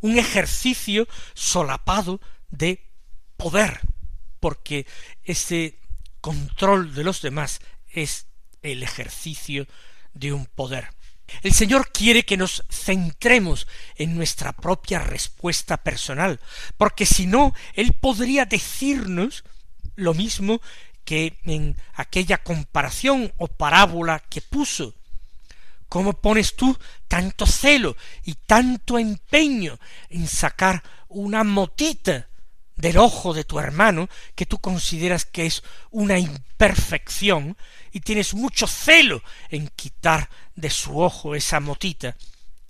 un 0.02 0.18
ejercicio 0.18 1.08
solapado 1.34 2.22
de 2.50 2.84
poder, 3.38 3.82
porque 4.40 4.86
ese 5.24 5.80
control 6.22 6.94
de 6.94 7.04
los 7.04 7.22
demás 7.22 7.62
es 7.90 8.28
el 8.62 8.84
ejercicio 8.84 9.68
de 10.14 10.34
un 10.34 10.46
poder. 10.46 10.90
El 11.42 11.54
Señor 11.54 11.92
quiere 11.92 12.24
que 12.24 12.38
nos 12.38 12.64
centremos 12.70 13.68
en 13.96 14.16
nuestra 14.16 14.54
propia 14.54 15.00
respuesta 15.00 15.78
personal, 15.78 16.40
porque 16.78 17.06
si 17.06 17.28
no, 17.28 17.54
Él 17.74 17.94
podría 17.94 18.46
decirnos 18.46 19.44
lo 19.96 20.14
mismo 20.14 20.62
que 21.04 21.38
en 21.44 21.76
aquella 21.94 22.38
comparación 22.38 23.34
o 23.38 23.48
parábola 23.48 24.20
que 24.30 24.42
puso. 24.42 24.94
¿Cómo 25.90 26.14
pones 26.14 26.56
tú 26.56 26.78
tanto 27.08 27.46
celo 27.46 27.96
y 28.26 28.34
tanto 28.34 29.00
empeño 29.00 29.80
en 30.10 30.28
sacar 30.28 30.84
una 31.08 31.44
motita 31.44 32.28
del 32.76 32.98
ojo 32.98 33.34
de 33.34 33.44
tu 33.44 33.60
hermano 33.60 34.08
que 34.36 34.46
tú 34.46 34.60
consideras 34.60 35.26
que 35.26 35.46
es 35.46 35.64
una 35.90 36.20
imperfección 36.20 37.58
y 37.92 38.02
tienes 38.02 38.34
mucho 38.34 38.68
celo 38.68 39.24
en 39.50 39.68
quitar 39.70 40.30
de 40.56 40.70
su 40.70 41.00
ojo 41.00 41.36
esa 41.36 41.60
motita 41.60 42.16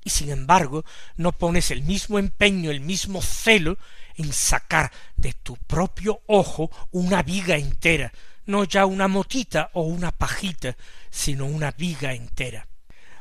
y 0.07 0.09
sin 0.09 0.29
embargo 0.29 0.86
no 1.17 1.33
pones 1.33 1.69
el 1.69 1.83
mismo 1.83 2.17
empeño, 2.17 2.71
el 2.71 2.79
mismo 2.79 3.21
celo 3.21 3.77
en 4.15 4.31
sacar 4.31 4.91
de 5.17 5.33
tu 5.33 5.57
propio 5.57 6.21
ojo 6.27 6.71
una 6.91 7.24
viga 7.24 7.57
entera, 7.57 8.13
no 8.45 8.63
ya 8.63 8.86
una 8.86 9.09
motita 9.09 9.69
o 9.74 9.81
una 9.81 10.12
pajita, 10.12 10.77
sino 11.09 11.45
una 11.45 11.71
viga 11.71 12.13
entera. 12.13 12.65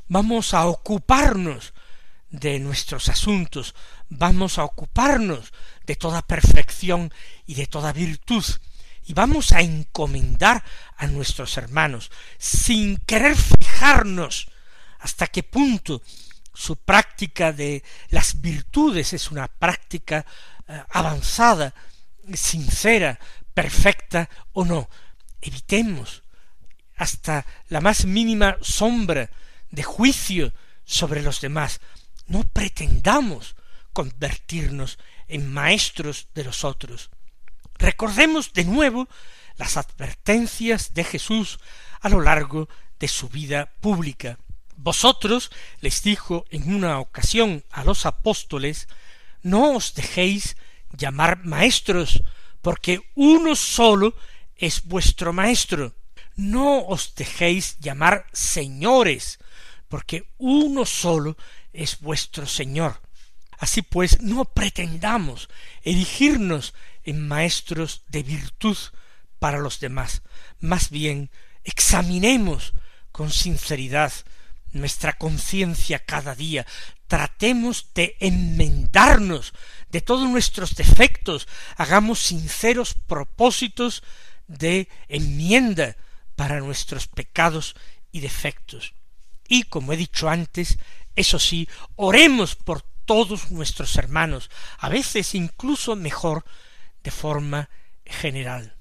Vamos 0.09 0.55
a 0.55 0.67
ocuparnos 0.67 1.75
de 2.31 2.61
nuestros 2.61 3.09
asuntos, 3.09 3.75
vamos 4.09 4.59
a 4.59 4.65
ocuparnos 4.65 5.53
de 5.85 5.97
toda 5.97 6.23
perfección 6.23 7.13
y 7.47 7.55
de 7.55 7.67
toda 7.67 7.93
virtud, 7.93 8.45
y 9.05 9.15
vamos 9.15 9.53
a 9.53 9.61
encomendar 9.61 10.65
a 10.97 11.07
nuestros 11.07 11.57
hermanos, 11.57 12.11
sin 12.39 12.99
querer 12.99 13.37
fijarnos 13.37 14.49
hasta 15.01 15.27
qué 15.27 15.43
punto 15.43 16.03
su 16.55 16.77
práctica 16.77 17.53
de 17.53 17.83
las 18.11 18.41
virtudes 18.41 19.13
es 19.13 19.31
una 19.31 19.49
práctica 19.49 20.25
eh, 20.69 20.83
avanzada, 20.91 21.75
sincera, 22.35 23.19
perfecta 23.53 24.29
o 24.53 24.65
no. 24.65 24.89
Evitemos 25.41 26.23
hasta 26.97 27.45
la 27.69 27.81
más 27.81 28.07
mínima 28.07 28.57
sombra 28.63 29.31
de 29.77 29.83
juicio 29.83 30.53
sobre 30.85 31.23
los 31.23 31.41
demás. 31.41 31.81
No 32.27 32.43
pretendamos 32.43 33.55
convertirnos 33.93 34.99
en 35.29 35.53
maestros 35.53 36.29
de 36.35 36.45
los 36.45 36.65
otros. 36.65 37.11
Recordemos 37.79 38.53
de 38.55 38.65
nuevo 38.65 39.07
las 39.57 39.77
advertencias 39.77 40.95
de 40.95 41.05
Jesús 41.05 41.61
a 42.01 42.09
lo 42.09 42.23
largo 42.23 42.69
de 42.99 43.07
su 43.07 43.29
vida 43.29 43.73
pública. 43.81 44.39
Vosotros, 44.77 45.51
les 45.81 46.03
dijo 46.03 46.47
en 46.51 46.75
una 46.75 46.99
ocasión 46.99 47.63
a 47.71 47.85
los 47.85 48.07
apóstoles, 48.07 48.89
no 49.43 49.73
os 49.73 49.95
dejéis 49.95 50.57
llamar 50.97 51.45
maestros, 51.45 52.23
porque 52.63 53.01
uno 53.15 53.55
solo 53.55 54.15
es 54.57 54.85
vuestro 54.85 55.35
maestro. 55.35 55.95
No 56.35 56.81
os 56.87 57.15
dejéis 57.15 57.79
llamar 57.79 58.27
señores, 58.33 59.39
porque 59.89 60.33
uno 60.39 60.85
solo 60.85 61.37
es 61.73 62.01
vuestro 62.01 62.47
Señor. 62.47 63.01
Así 63.59 63.83
pues, 63.83 64.21
no 64.21 64.45
pretendamos 64.45 65.49
erigirnos 65.83 66.75
en 67.05 67.27
maestros 67.27 68.03
de 68.09 68.23
virtud 68.23 68.77
para 69.39 69.59
los 69.59 69.81
demás. 69.81 70.23
Más 70.61 70.91
bien, 70.91 71.31
examinemos 71.65 72.75
con 73.13 73.31
sinceridad 73.31 74.13
nuestra 74.73 75.15
conciencia 75.15 75.99
cada 75.99 76.35
día, 76.35 76.67
tratemos 77.07 77.89
de 77.95 78.17
enmendarnos 78.21 79.55
de 79.91 80.01
todos 80.01 80.29
nuestros 80.29 80.75
defectos, 80.75 81.49
hagamos 81.77 82.21
sinceros 82.21 82.95
propósitos 82.95 84.03
de 84.47 84.89
enmienda 85.09 85.97
para 86.35 86.61
nuestros 86.61 87.07
pecados 87.07 87.75
y 88.13 88.21
defectos. 88.21 88.95
Y 89.49 89.65
como 89.65 89.93
he 89.93 89.97
dicho 89.97 90.29
antes, 90.29 90.79
eso 91.15 91.39
sí, 91.39 91.69
oremos 91.97 92.55
por 92.55 92.83
todos 93.05 93.51
nuestros 93.51 93.97
hermanos, 93.97 94.51
a 94.79 94.89
veces 94.89 95.35
incluso 95.35 95.97
mejor 95.97 96.45
de 97.03 97.11
forma 97.11 97.71
general. 98.05 98.77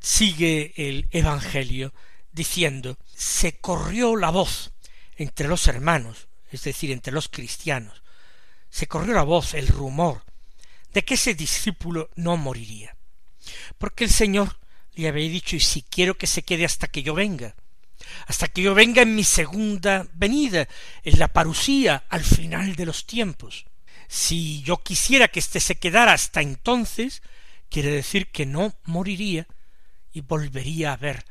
Sigue 0.00 0.72
el 0.76 1.08
Evangelio 1.10 1.92
diciendo 2.32 2.96
se 3.14 3.58
corrió 3.58 4.14
la 4.16 4.30
voz 4.30 4.72
entre 5.16 5.48
los 5.48 5.66
hermanos, 5.66 6.28
es 6.50 6.62
decir, 6.62 6.92
entre 6.92 7.12
los 7.12 7.28
cristianos, 7.28 8.02
se 8.70 8.86
corrió 8.86 9.14
la 9.14 9.22
voz, 9.22 9.54
el 9.54 9.68
rumor, 9.68 10.22
de 10.92 11.04
que 11.04 11.14
ese 11.14 11.34
discípulo 11.34 12.10
no 12.14 12.36
moriría. 12.36 12.96
Porque 13.78 14.04
el 14.04 14.10
Señor 14.10 14.58
le 14.94 15.08
había 15.08 15.28
dicho, 15.28 15.56
y 15.56 15.60
si 15.60 15.82
quiero 15.82 16.16
que 16.16 16.26
se 16.26 16.42
quede 16.42 16.64
hasta 16.64 16.88
que 16.88 17.02
yo 17.02 17.14
venga, 17.14 17.54
hasta 18.26 18.48
que 18.48 18.62
yo 18.62 18.74
venga 18.74 19.02
en 19.02 19.14
mi 19.14 19.24
segunda 19.24 20.06
venida, 20.14 20.68
en 21.02 21.18
la 21.18 21.28
parusía, 21.28 22.04
al 22.08 22.24
final 22.24 22.76
de 22.76 22.86
los 22.86 23.06
tiempos. 23.06 23.66
Si 24.08 24.62
yo 24.62 24.82
quisiera 24.82 25.28
que 25.28 25.40
éste 25.40 25.60
se 25.60 25.76
quedara 25.76 26.12
hasta 26.12 26.40
entonces, 26.40 27.22
quiere 27.68 27.90
decir 27.90 28.30
que 28.30 28.46
no 28.46 28.74
moriría 28.84 29.46
y 30.12 30.20
volvería 30.20 30.92
a 30.92 30.96
ver 30.96 31.24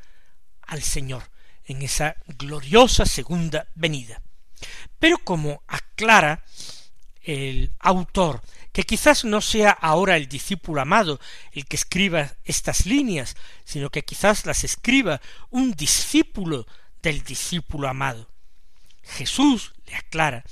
al 0.62 0.82
Señor 0.82 1.30
en 1.64 1.82
esa 1.82 2.16
gloriosa 2.26 3.06
segunda 3.06 3.68
venida. 3.74 4.22
Pero 4.98 5.18
como 5.18 5.62
aclara 5.66 6.44
el 7.26 7.72
autor, 7.80 8.40
que 8.72 8.84
quizás 8.84 9.24
no 9.24 9.40
sea 9.40 9.70
ahora 9.70 10.16
el 10.16 10.28
discípulo 10.28 10.80
amado 10.80 11.20
el 11.52 11.66
que 11.66 11.74
escriba 11.74 12.34
estas 12.44 12.86
líneas, 12.86 13.36
sino 13.64 13.90
que 13.90 14.04
quizás 14.04 14.46
las 14.46 14.62
escriba 14.62 15.20
un 15.50 15.72
discípulo 15.72 16.66
del 17.02 17.24
discípulo 17.24 17.88
amado. 17.88 18.30
Jesús 19.02 19.72
le 19.86 19.96
aclara, 19.96 20.44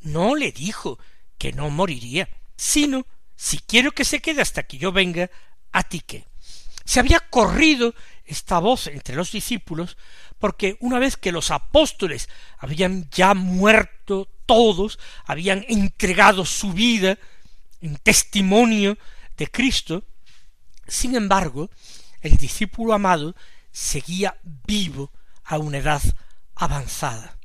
no 0.00 0.34
le 0.36 0.52
dijo 0.52 0.98
que 1.38 1.52
no 1.52 1.70
moriría, 1.70 2.28
sino 2.56 3.06
si 3.34 3.58
quiero 3.58 3.92
que 3.92 4.04
se 4.04 4.20
quede 4.20 4.42
hasta 4.42 4.64
que 4.64 4.76
yo 4.76 4.92
venga, 4.92 5.30
a 5.72 5.82
ti 5.82 6.00
qué. 6.00 6.26
Se 6.84 7.00
había 7.00 7.20
corrido 7.20 7.94
esta 8.26 8.58
voz 8.58 8.86
entre 8.88 9.16
los 9.16 9.32
discípulos 9.32 9.96
porque 10.38 10.76
una 10.80 10.98
vez 10.98 11.16
que 11.16 11.32
los 11.32 11.50
apóstoles 11.50 12.28
habían 12.58 13.08
ya 13.10 13.34
muerto 13.34 14.28
todos, 14.46 14.98
habían 15.24 15.64
entregado 15.68 16.44
su 16.44 16.72
vida 16.72 17.18
en 17.80 17.96
testimonio 17.96 18.96
de 19.36 19.50
Cristo, 19.50 20.04
sin 20.86 21.14
embargo, 21.14 21.70
el 22.20 22.36
discípulo 22.36 22.94
amado 22.94 23.36
seguía 23.70 24.38
vivo 24.66 25.12
a 25.44 25.58
una 25.58 25.78
edad 25.78 26.02
avanzada. 26.54 27.38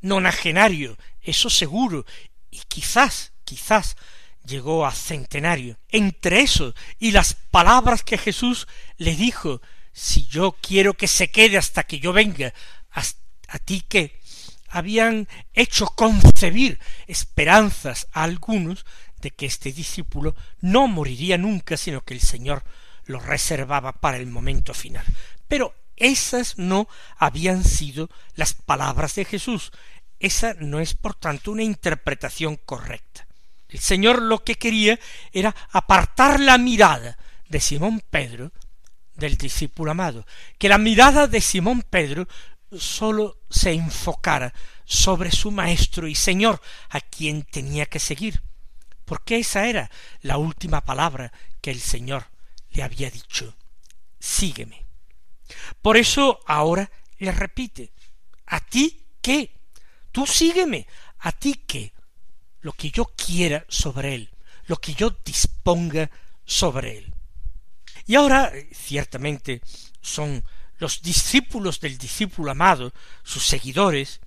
Nonagenario, 0.00 0.96
eso 1.20 1.50
seguro, 1.50 2.04
y 2.50 2.60
quizás, 2.66 3.32
quizás 3.44 3.96
llegó 4.44 4.86
a 4.86 4.92
centenario. 4.92 5.78
Entre 5.88 6.40
eso 6.40 6.74
y 6.98 7.12
las 7.12 7.34
palabras 7.34 8.02
que 8.02 8.18
Jesús 8.18 8.66
le 8.96 9.14
dijo 9.14 9.60
si 9.92 10.26
yo 10.26 10.56
quiero 10.60 10.94
que 10.94 11.06
se 11.06 11.30
quede 11.30 11.58
hasta 11.58 11.84
que 11.84 11.98
yo 11.98 12.12
venga, 12.12 12.52
a 13.48 13.58
ti 13.58 13.82
que 13.86 14.20
habían 14.68 15.28
hecho 15.52 15.86
concebir 15.86 16.80
esperanzas 17.06 18.08
a 18.12 18.22
algunos 18.22 18.86
de 19.20 19.30
que 19.30 19.46
este 19.46 19.72
discípulo 19.72 20.34
no 20.60 20.88
moriría 20.88 21.36
nunca, 21.36 21.76
sino 21.76 22.00
que 22.00 22.14
el 22.14 22.20
Señor 22.20 22.64
lo 23.04 23.20
reservaba 23.20 23.92
para 23.92 24.16
el 24.16 24.26
momento 24.26 24.72
final. 24.72 25.04
Pero 25.46 25.74
esas 25.96 26.56
no 26.56 26.88
habían 27.18 27.64
sido 27.64 28.08
las 28.34 28.54
palabras 28.54 29.14
de 29.14 29.26
Jesús. 29.26 29.72
Esa 30.18 30.54
no 30.54 30.80
es, 30.80 30.94
por 30.94 31.14
tanto, 31.14 31.52
una 31.52 31.62
interpretación 31.62 32.56
correcta. 32.56 33.26
El 33.68 33.80
Señor 33.80 34.22
lo 34.22 34.42
que 34.42 34.56
quería 34.56 34.98
era 35.32 35.54
apartar 35.70 36.40
la 36.40 36.58
mirada 36.58 37.18
de 37.48 37.60
Simón 37.60 38.02
Pedro 38.10 38.52
del 39.14 39.36
discípulo 39.36 39.90
amado, 39.90 40.26
que 40.58 40.68
la 40.68 40.78
mirada 40.78 41.26
de 41.26 41.40
Simón 41.40 41.82
Pedro 41.82 42.26
sólo 42.78 43.38
se 43.50 43.72
enfocara 43.72 44.52
sobre 44.84 45.30
su 45.30 45.50
maestro 45.50 46.08
y 46.08 46.14
señor, 46.14 46.60
a 46.90 47.00
quien 47.00 47.42
tenía 47.44 47.86
que 47.86 47.98
seguir, 47.98 48.42
porque 49.04 49.38
esa 49.38 49.66
era 49.66 49.90
la 50.20 50.38
última 50.38 50.82
palabra 50.82 51.32
que 51.60 51.70
el 51.70 51.80
Señor 51.80 52.26
le 52.70 52.82
había 52.82 53.10
dicho. 53.10 53.54
Sígueme. 54.18 54.86
Por 55.80 55.96
eso 55.96 56.40
ahora 56.46 56.90
le 57.18 57.32
repite, 57.32 57.92
¿a 58.46 58.60
ti 58.60 59.04
qué? 59.20 59.54
Tú 60.10 60.26
sígueme, 60.26 60.86
¿a 61.20 61.32
ti 61.32 61.54
qué? 61.66 61.92
Lo 62.60 62.72
que 62.72 62.90
yo 62.90 63.04
quiera 63.16 63.64
sobre 63.68 64.14
él, 64.14 64.30
lo 64.66 64.76
que 64.76 64.94
yo 64.94 65.10
disponga 65.24 66.10
sobre 66.44 66.98
él. 66.98 67.14
Y 68.06 68.14
ahora, 68.14 68.52
ciertamente, 68.72 69.62
son 70.00 70.44
los 70.78 71.02
discípulos 71.02 71.80
del 71.80 71.96
discípulo 71.96 72.50
amado, 72.50 72.92
sus 73.22 73.46
seguidores, 73.46 74.20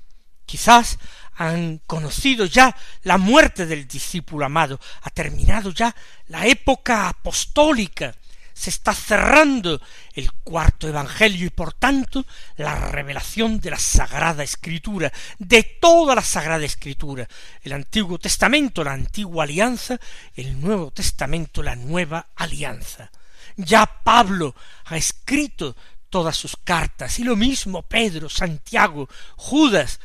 quizás 0.45 0.97
han 1.35 1.81
conocido 1.85 2.45
ya 2.45 2.75
la 3.03 3.17
muerte 3.17 3.65
del 3.65 3.87
discípulo 3.87 4.45
amado, 4.45 4.79
ha 5.01 5.09
terminado 5.09 5.71
ya 5.71 5.93
la 6.27 6.47
época 6.47 7.09
apostólica, 7.09 8.15
se 8.53 8.69
está 8.69 8.93
cerrando 8.93 9.81
el 10.13 10.31
cuarto 10.31 10.87
evangelio 10.87 11.47
y 11.47 11.49
por 11.49 11.73
tanto 11.73 12.25
la 12.55 12.73
revelación 12.75 13.59
de 13.59 13.71
la 13.71 13.79
Sagrada 13.79 14.43
Escritura, 14.43 15.11
de 15.37 15.63
toda 15.63 16.15
la 16.15 16.21
Sagrada 16.21 16.63
Escritura, 16.63 17.27
el 17.63 17.73
Antiguo 17.73 18.17
Testamento, 18.17 18.81
la 18.81 18.93
antigua 18.93 19.43
alianza, 19.43 19.99
el 20.35 20.61
Nuevo 20.61 20.91
Testamento, 20.91 21.61
la 21.61 21.75
nueva 21.75 22.27
alianza. 22.37 23.11
Ya 23.55 23.85
Pablo 23.85 24.55
ha 24.85 24.97
escrito 24.97 25.75
todas 26.09 26.37
sus 26.37 26.55
cartas, 26.57 27.19
y 27.19 27.23
lo 27.23 27.35
mismo 27.35 27.81
Pedro, 27.81 28.29
Santiago, 28.29 29.09
Judas, 29.35 29.99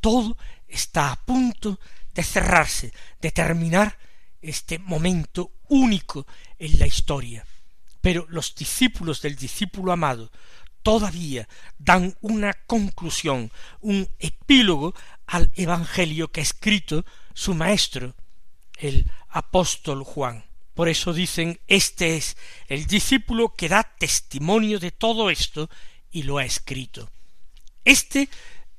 todo 0.00 0.36
está 0.66 1.12
a 1.12 1.16
punto 1.16 1.78
de 2.14 2.22
cerrarse, 2.22 2.92
de 3.20 3.30
terminar 3.30 3.98
este 4.40 4.78
momento 4.78 5.52
único 5.68 6.26
en 6.58 6.78
la 6.78 6.86
historia. 6.86 7.44
Pero 8.00 8.26
los 8.28 8.54
discípulos 8.54 9.22
del 9.22 9.36
discípulo 9.36 9.92
amado 9.92 10.30
todavía 10.82 11.48
dan 11.78 12.16
una 12.20 12.52
conclusión, 12.52 13.50
un 13.80 14.08
epílogo 14.18 14.94
al 15.26 15.50
Evangelio 15.54 16.30
que 16.30 16.40
ha 16.40 16.42
escrito 16.42 17.04
su 17.32 17.54
maestro, 17.54 18.14
el 18.78 19.10
apóstol 19.28 20.04
Juan. 20.04 20.44
Por 20.74 20.88
eso 20.88 21.12
dicen, 21.12 21.60
este 21.68 22.16
es 22.16 22.36
el 22.66 22.86
discípulo 22.86 23.54
que 23.54 23.68
da 23.68 23.82
testimonio 23.82 24.80
de 24.80 24.90
todo 24.90 25.30
esto 25.30 25.70
y 26.10 26.24
lo 26.24 26.38
ha 26.38 26.44
escrito. 26.44 27.10
Este, 27.84 28.28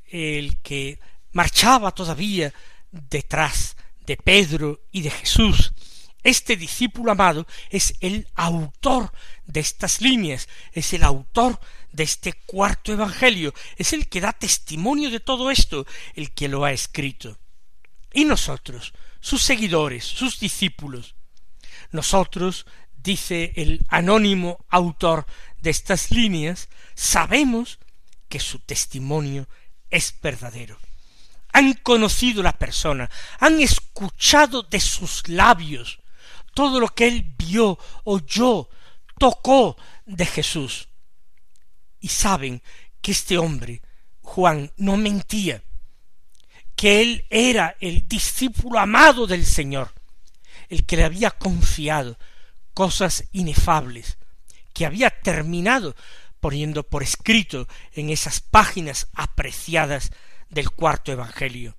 el 0.09 0.57
que 0.61 0.99
marchaba 1.31 1.91
todavía 1.91 2.53
detrás 2.91 3.77
de 4.05 4.17
Pedro 4.17 4.81
y 4.91 5.01
de 5.01 5.11
Jesús, 5.11 5.73
este 6.25 6.57
discípulo 6.57 7.11
amado 7.11 7.45
es 7.69 7.93
el 7.99 8.27
autor 8.33 9.11
de 9.45 9.59
estas 9.59 10.01
líneas, 10.01 10.49
es 10.73 10.91
el 10.93 11.03
autor 11.03 11.59
de 11.91 12.03
este 12.03 12.33
cuarto 12.33 12.91
evangelio, 12.91 13.53
es 13.77 13.93
el 13.93 14.09
que 14.09 14.21
da 14.21 14.33
testimonio 14.33 15.11
de 15.11 15.19
todo 15.19 15.51
esto, 15.51 15.85
el 16.15 16.33
que 16.33 16.47
lo 16.47 16.65
ha 16.65 16.71
escrito. 16.71 17.37
Y 18.11 18.25
nosotros, 18.25 18.93
sus 19.19 19.43
seguidores, 19.43 20.03
sus 20.03 20.39
discípulos, 20.39 21.15
nosotros, 21.91 22.65
dice 22.95 23.53
el 23.55 23.85
anónimo 23.89 24.65
autor 24.69 25.25
de 25.61 25.69
estas 25.69 26.11
líneas, 26.11 26.69
sabemos 26.95 27.79
que 28.29 28.39
su 28.39 28.59
testimonio 28.59 29.47
es 29.89 30.15
verdadero. 30.21 30.77
Han 31.53 31.73
conocido 31.73 32.43
la 32.43 32.53
persona, 32.53 33.09
han 33.39 33.61
escuchado 33.61 34.63
de 34.63 34.79
sus 34.79 35.27
labios 35.27 35.99
todo 36.55 36.79
lo 36.79 36.87
que 36.87 37.07
él 37.07 37.35
vio, 37.37 37.77
oyó, 38.05 38.69
tocó 39.19 39.77
de 40.05 40.25
Jesús. 40.25 40.87
Y 41.99 42.07
saben 42.07 42.63
que 43.01 43.11
este 43.11 43.37
hombre, 43.37 43.81
Juan, 44.21 44.71
no 44.77 44.97
mentía, 44.97 45.61
que 46.75 47.01
él 47.01 47.25
era 47.29 47.75
el 47.79 48.07
discípulo 48.07 48.79
amado 48.79 49.27
del 49.27 49.45
Señor, 49.45 49.93
el 50.69 50.85
que 50.85 50.97
le 50.97 51.03
había 51.03 51.31
confiado 51.31 52.17
cosas 52.73 53.25
inefables, 53.31 54.17
que 54.73 54.85
había 54.85 55.09
terminado 55.09 55.95
poniendo 56.39 56.83
por 56.83 57.01
escrito 57.01 57.67
en 57.93 58.09
esas 58.09 58.41
páginas 58.41 59.07
apreciadas 59.13 60.11
del 60.49 60.69
cuarto 60.69 61.11
Evangelio. 61.11 61.75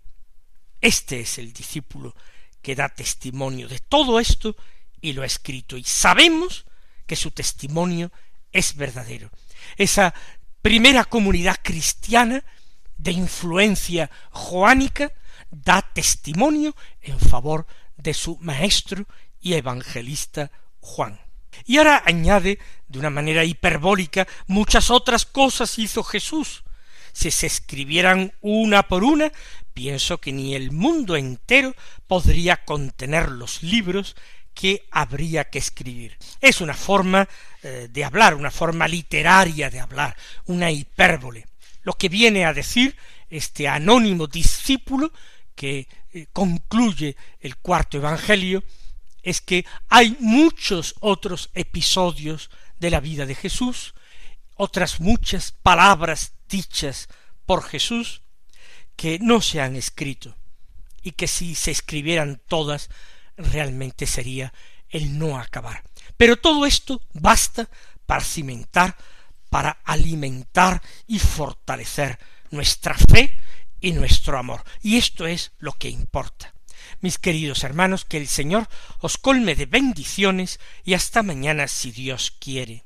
Este 0.80 1.20
es 1.20 1.38
el 1.38 1.52
discípulo 1.52 2.14
que 2.62 2.74
da 2.74 2.88
testimonio 2.88 3.68
de 3.68 3.78
todo 3.78 4.18
esto 4.18 4.56
y 5.00 5.12
lo 5.12 5.22
ha 5.22 5.26
escrito, 5.26 5.76
y 5.76 5.84
sabemos 5.84 6.66
que 7.06 7.14
su 7.14 7.30
testimonio 7.30 8.10
es 8.50 8.74
verdadero. 8.74 9.30
Esa 9.76 10.14
primera 10.62 11.04
comunidad 11.04 11.58
cristiana 11.62 12.42
de 12.96 13.12
influencia 13.12 14.10
joánica 14.30 15.12
da 15.50 15.82
testimonio 15.82 16.74
en 17.02 17.20
favor 17.20 17.66
de 17.96 18.14
su 18.14 18.38
maestro 18.38 19.06
y 19.40 19.54
evangelista 19.54 20.50
Juan. 20.80 21.20
Y 21.64 21.78
ahora 21.78 22.02
añade 22.04 22.58
de 22.88 22.98
una 22.98 23.10
manera 23.10 23.44
hiperbólica 23.44 24.26
muchas 24.46 24.90
otras 24.90 25.24
cosas 25.24 25.78
hizo 25.78 26.02
Jesús. 26.02 26.64
Si 27.12 27.30
se 27.30 27.46
escribieran 27.46 28.34
una 28.42 28.82
por 28.82 29.02
una, 29.02 29.32
pienso 29.72 30.18
que 30.18 30.32
ni 30.32 30.54
el 30.54 30.70
mundo 30.70 31.16
entero 31.16 31.74
podría 32.06 32.64
contener 32.64 33.30
los 33.30 33.62
libros 33.62 34.16
que 34.52 34.86
habría 34.90 35.44
que 35.44 35.58
escribir. 35.58 36.16
Es 36.40 36.60
una 36.60 36.74
forma 36.74 37.28
eh, 37.62 37.88
de 37.90 38.04
hablar, 38.04 38.34
una 38.34 38.50
forma 38.50 38.88
literaria 38.88 39.70
de 39.70 39.80
hablar, 39.80 40.16
una 40.46 40.70
hipérbole. 40.70 41.46
Lo 41.82 41.92
que 41.92 42.08
viene 42.08 42.44
a 42.44 42.54
decir 42.54 42.96
este 43.28 43.68
anónimo 43.68 44.26
discípulo 44.26 45.12
que 45.56 45.88
eh, 46.12 46.26
concluye 46.32 47.16
el 47.40 47.56
cuarto 47.56 47.96
Evangelio 47.96 48.62
es 49.22 49.40
que 49.40 49.66
hay 49.88 50.16
muchos 50.20 50.94
otros 51.00 51.50
episodios 51.54 52.50
de 52.78 52.90
la 52.90 53.00
vida 53.00 53.26
de 53.26 53.34
Jesús, 53.34 53.94
otras 54.54 55.00
muchas 55.00 55.50
palabras 55.50 56.32
dichas 56.48 57.08
por 57.44 57.64
Jesús 57.64 58.22
que 58.94 59.18
no 59.18 59.40
se 59.40 59.60
han 59.60 59.74
escrito 59.74 60.36
y 61.02 61.12
que 61.12 61.26
si 61.26 61.54
se 61.54 61.72
escribieran 61.72 62.40
todas 62.46 62.88
realmente 63.36 64.06
sería 64.06 64.52
el 64.90 65.18
no 65.18 65.38
acabar. 65.38 65.82
Pero 66.16 66.36
todo 66.36 66.64
esto 66.66 67.02
basta 67.12 67.68
para 68.06 68.22
cimentar, 68.22 68.96
para 69.50 69.78
alimentar 69.84 70.80
y 71.06 71.18
fortalecer 71.18 72.18
nuestra 72.50 72.94
fe 72.94 73.36
y 73.80 73.92
nuestro 73.92 74.38
amor. 74.38 74.62
Y 74.82 74.96
esto 74.96 75.26
es 75.26 75.52
lo 75.58 75.72
que 75.72 75.88
importa. 75.88 76.54
Mis 77.00 77.18
queridos 77.18 77.64
hermanos, 77.64 78.04
que 78.04 78.16
el 78.16 78.28
Señor 78.28 78.68
os 79.00 79.18
colme 79.18 79.54
de 79.54 79.66
bendiciones 79.66 80.60
y 80.84 80.94
hasta 80.94 81.22
mañana 81.22 81.68
si 81.68 81.90
Dios 81.90 82.36
quiere. 82.38 82.84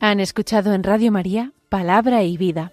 Han 0.00 0.20
escuchado 0.20 0.72
en 0.74 0.84
Radio 0.84 1.10
María 1.10 1.52
Palabra 1.68 2.22
y 2.22 2.36
Vida, 2.36 2.72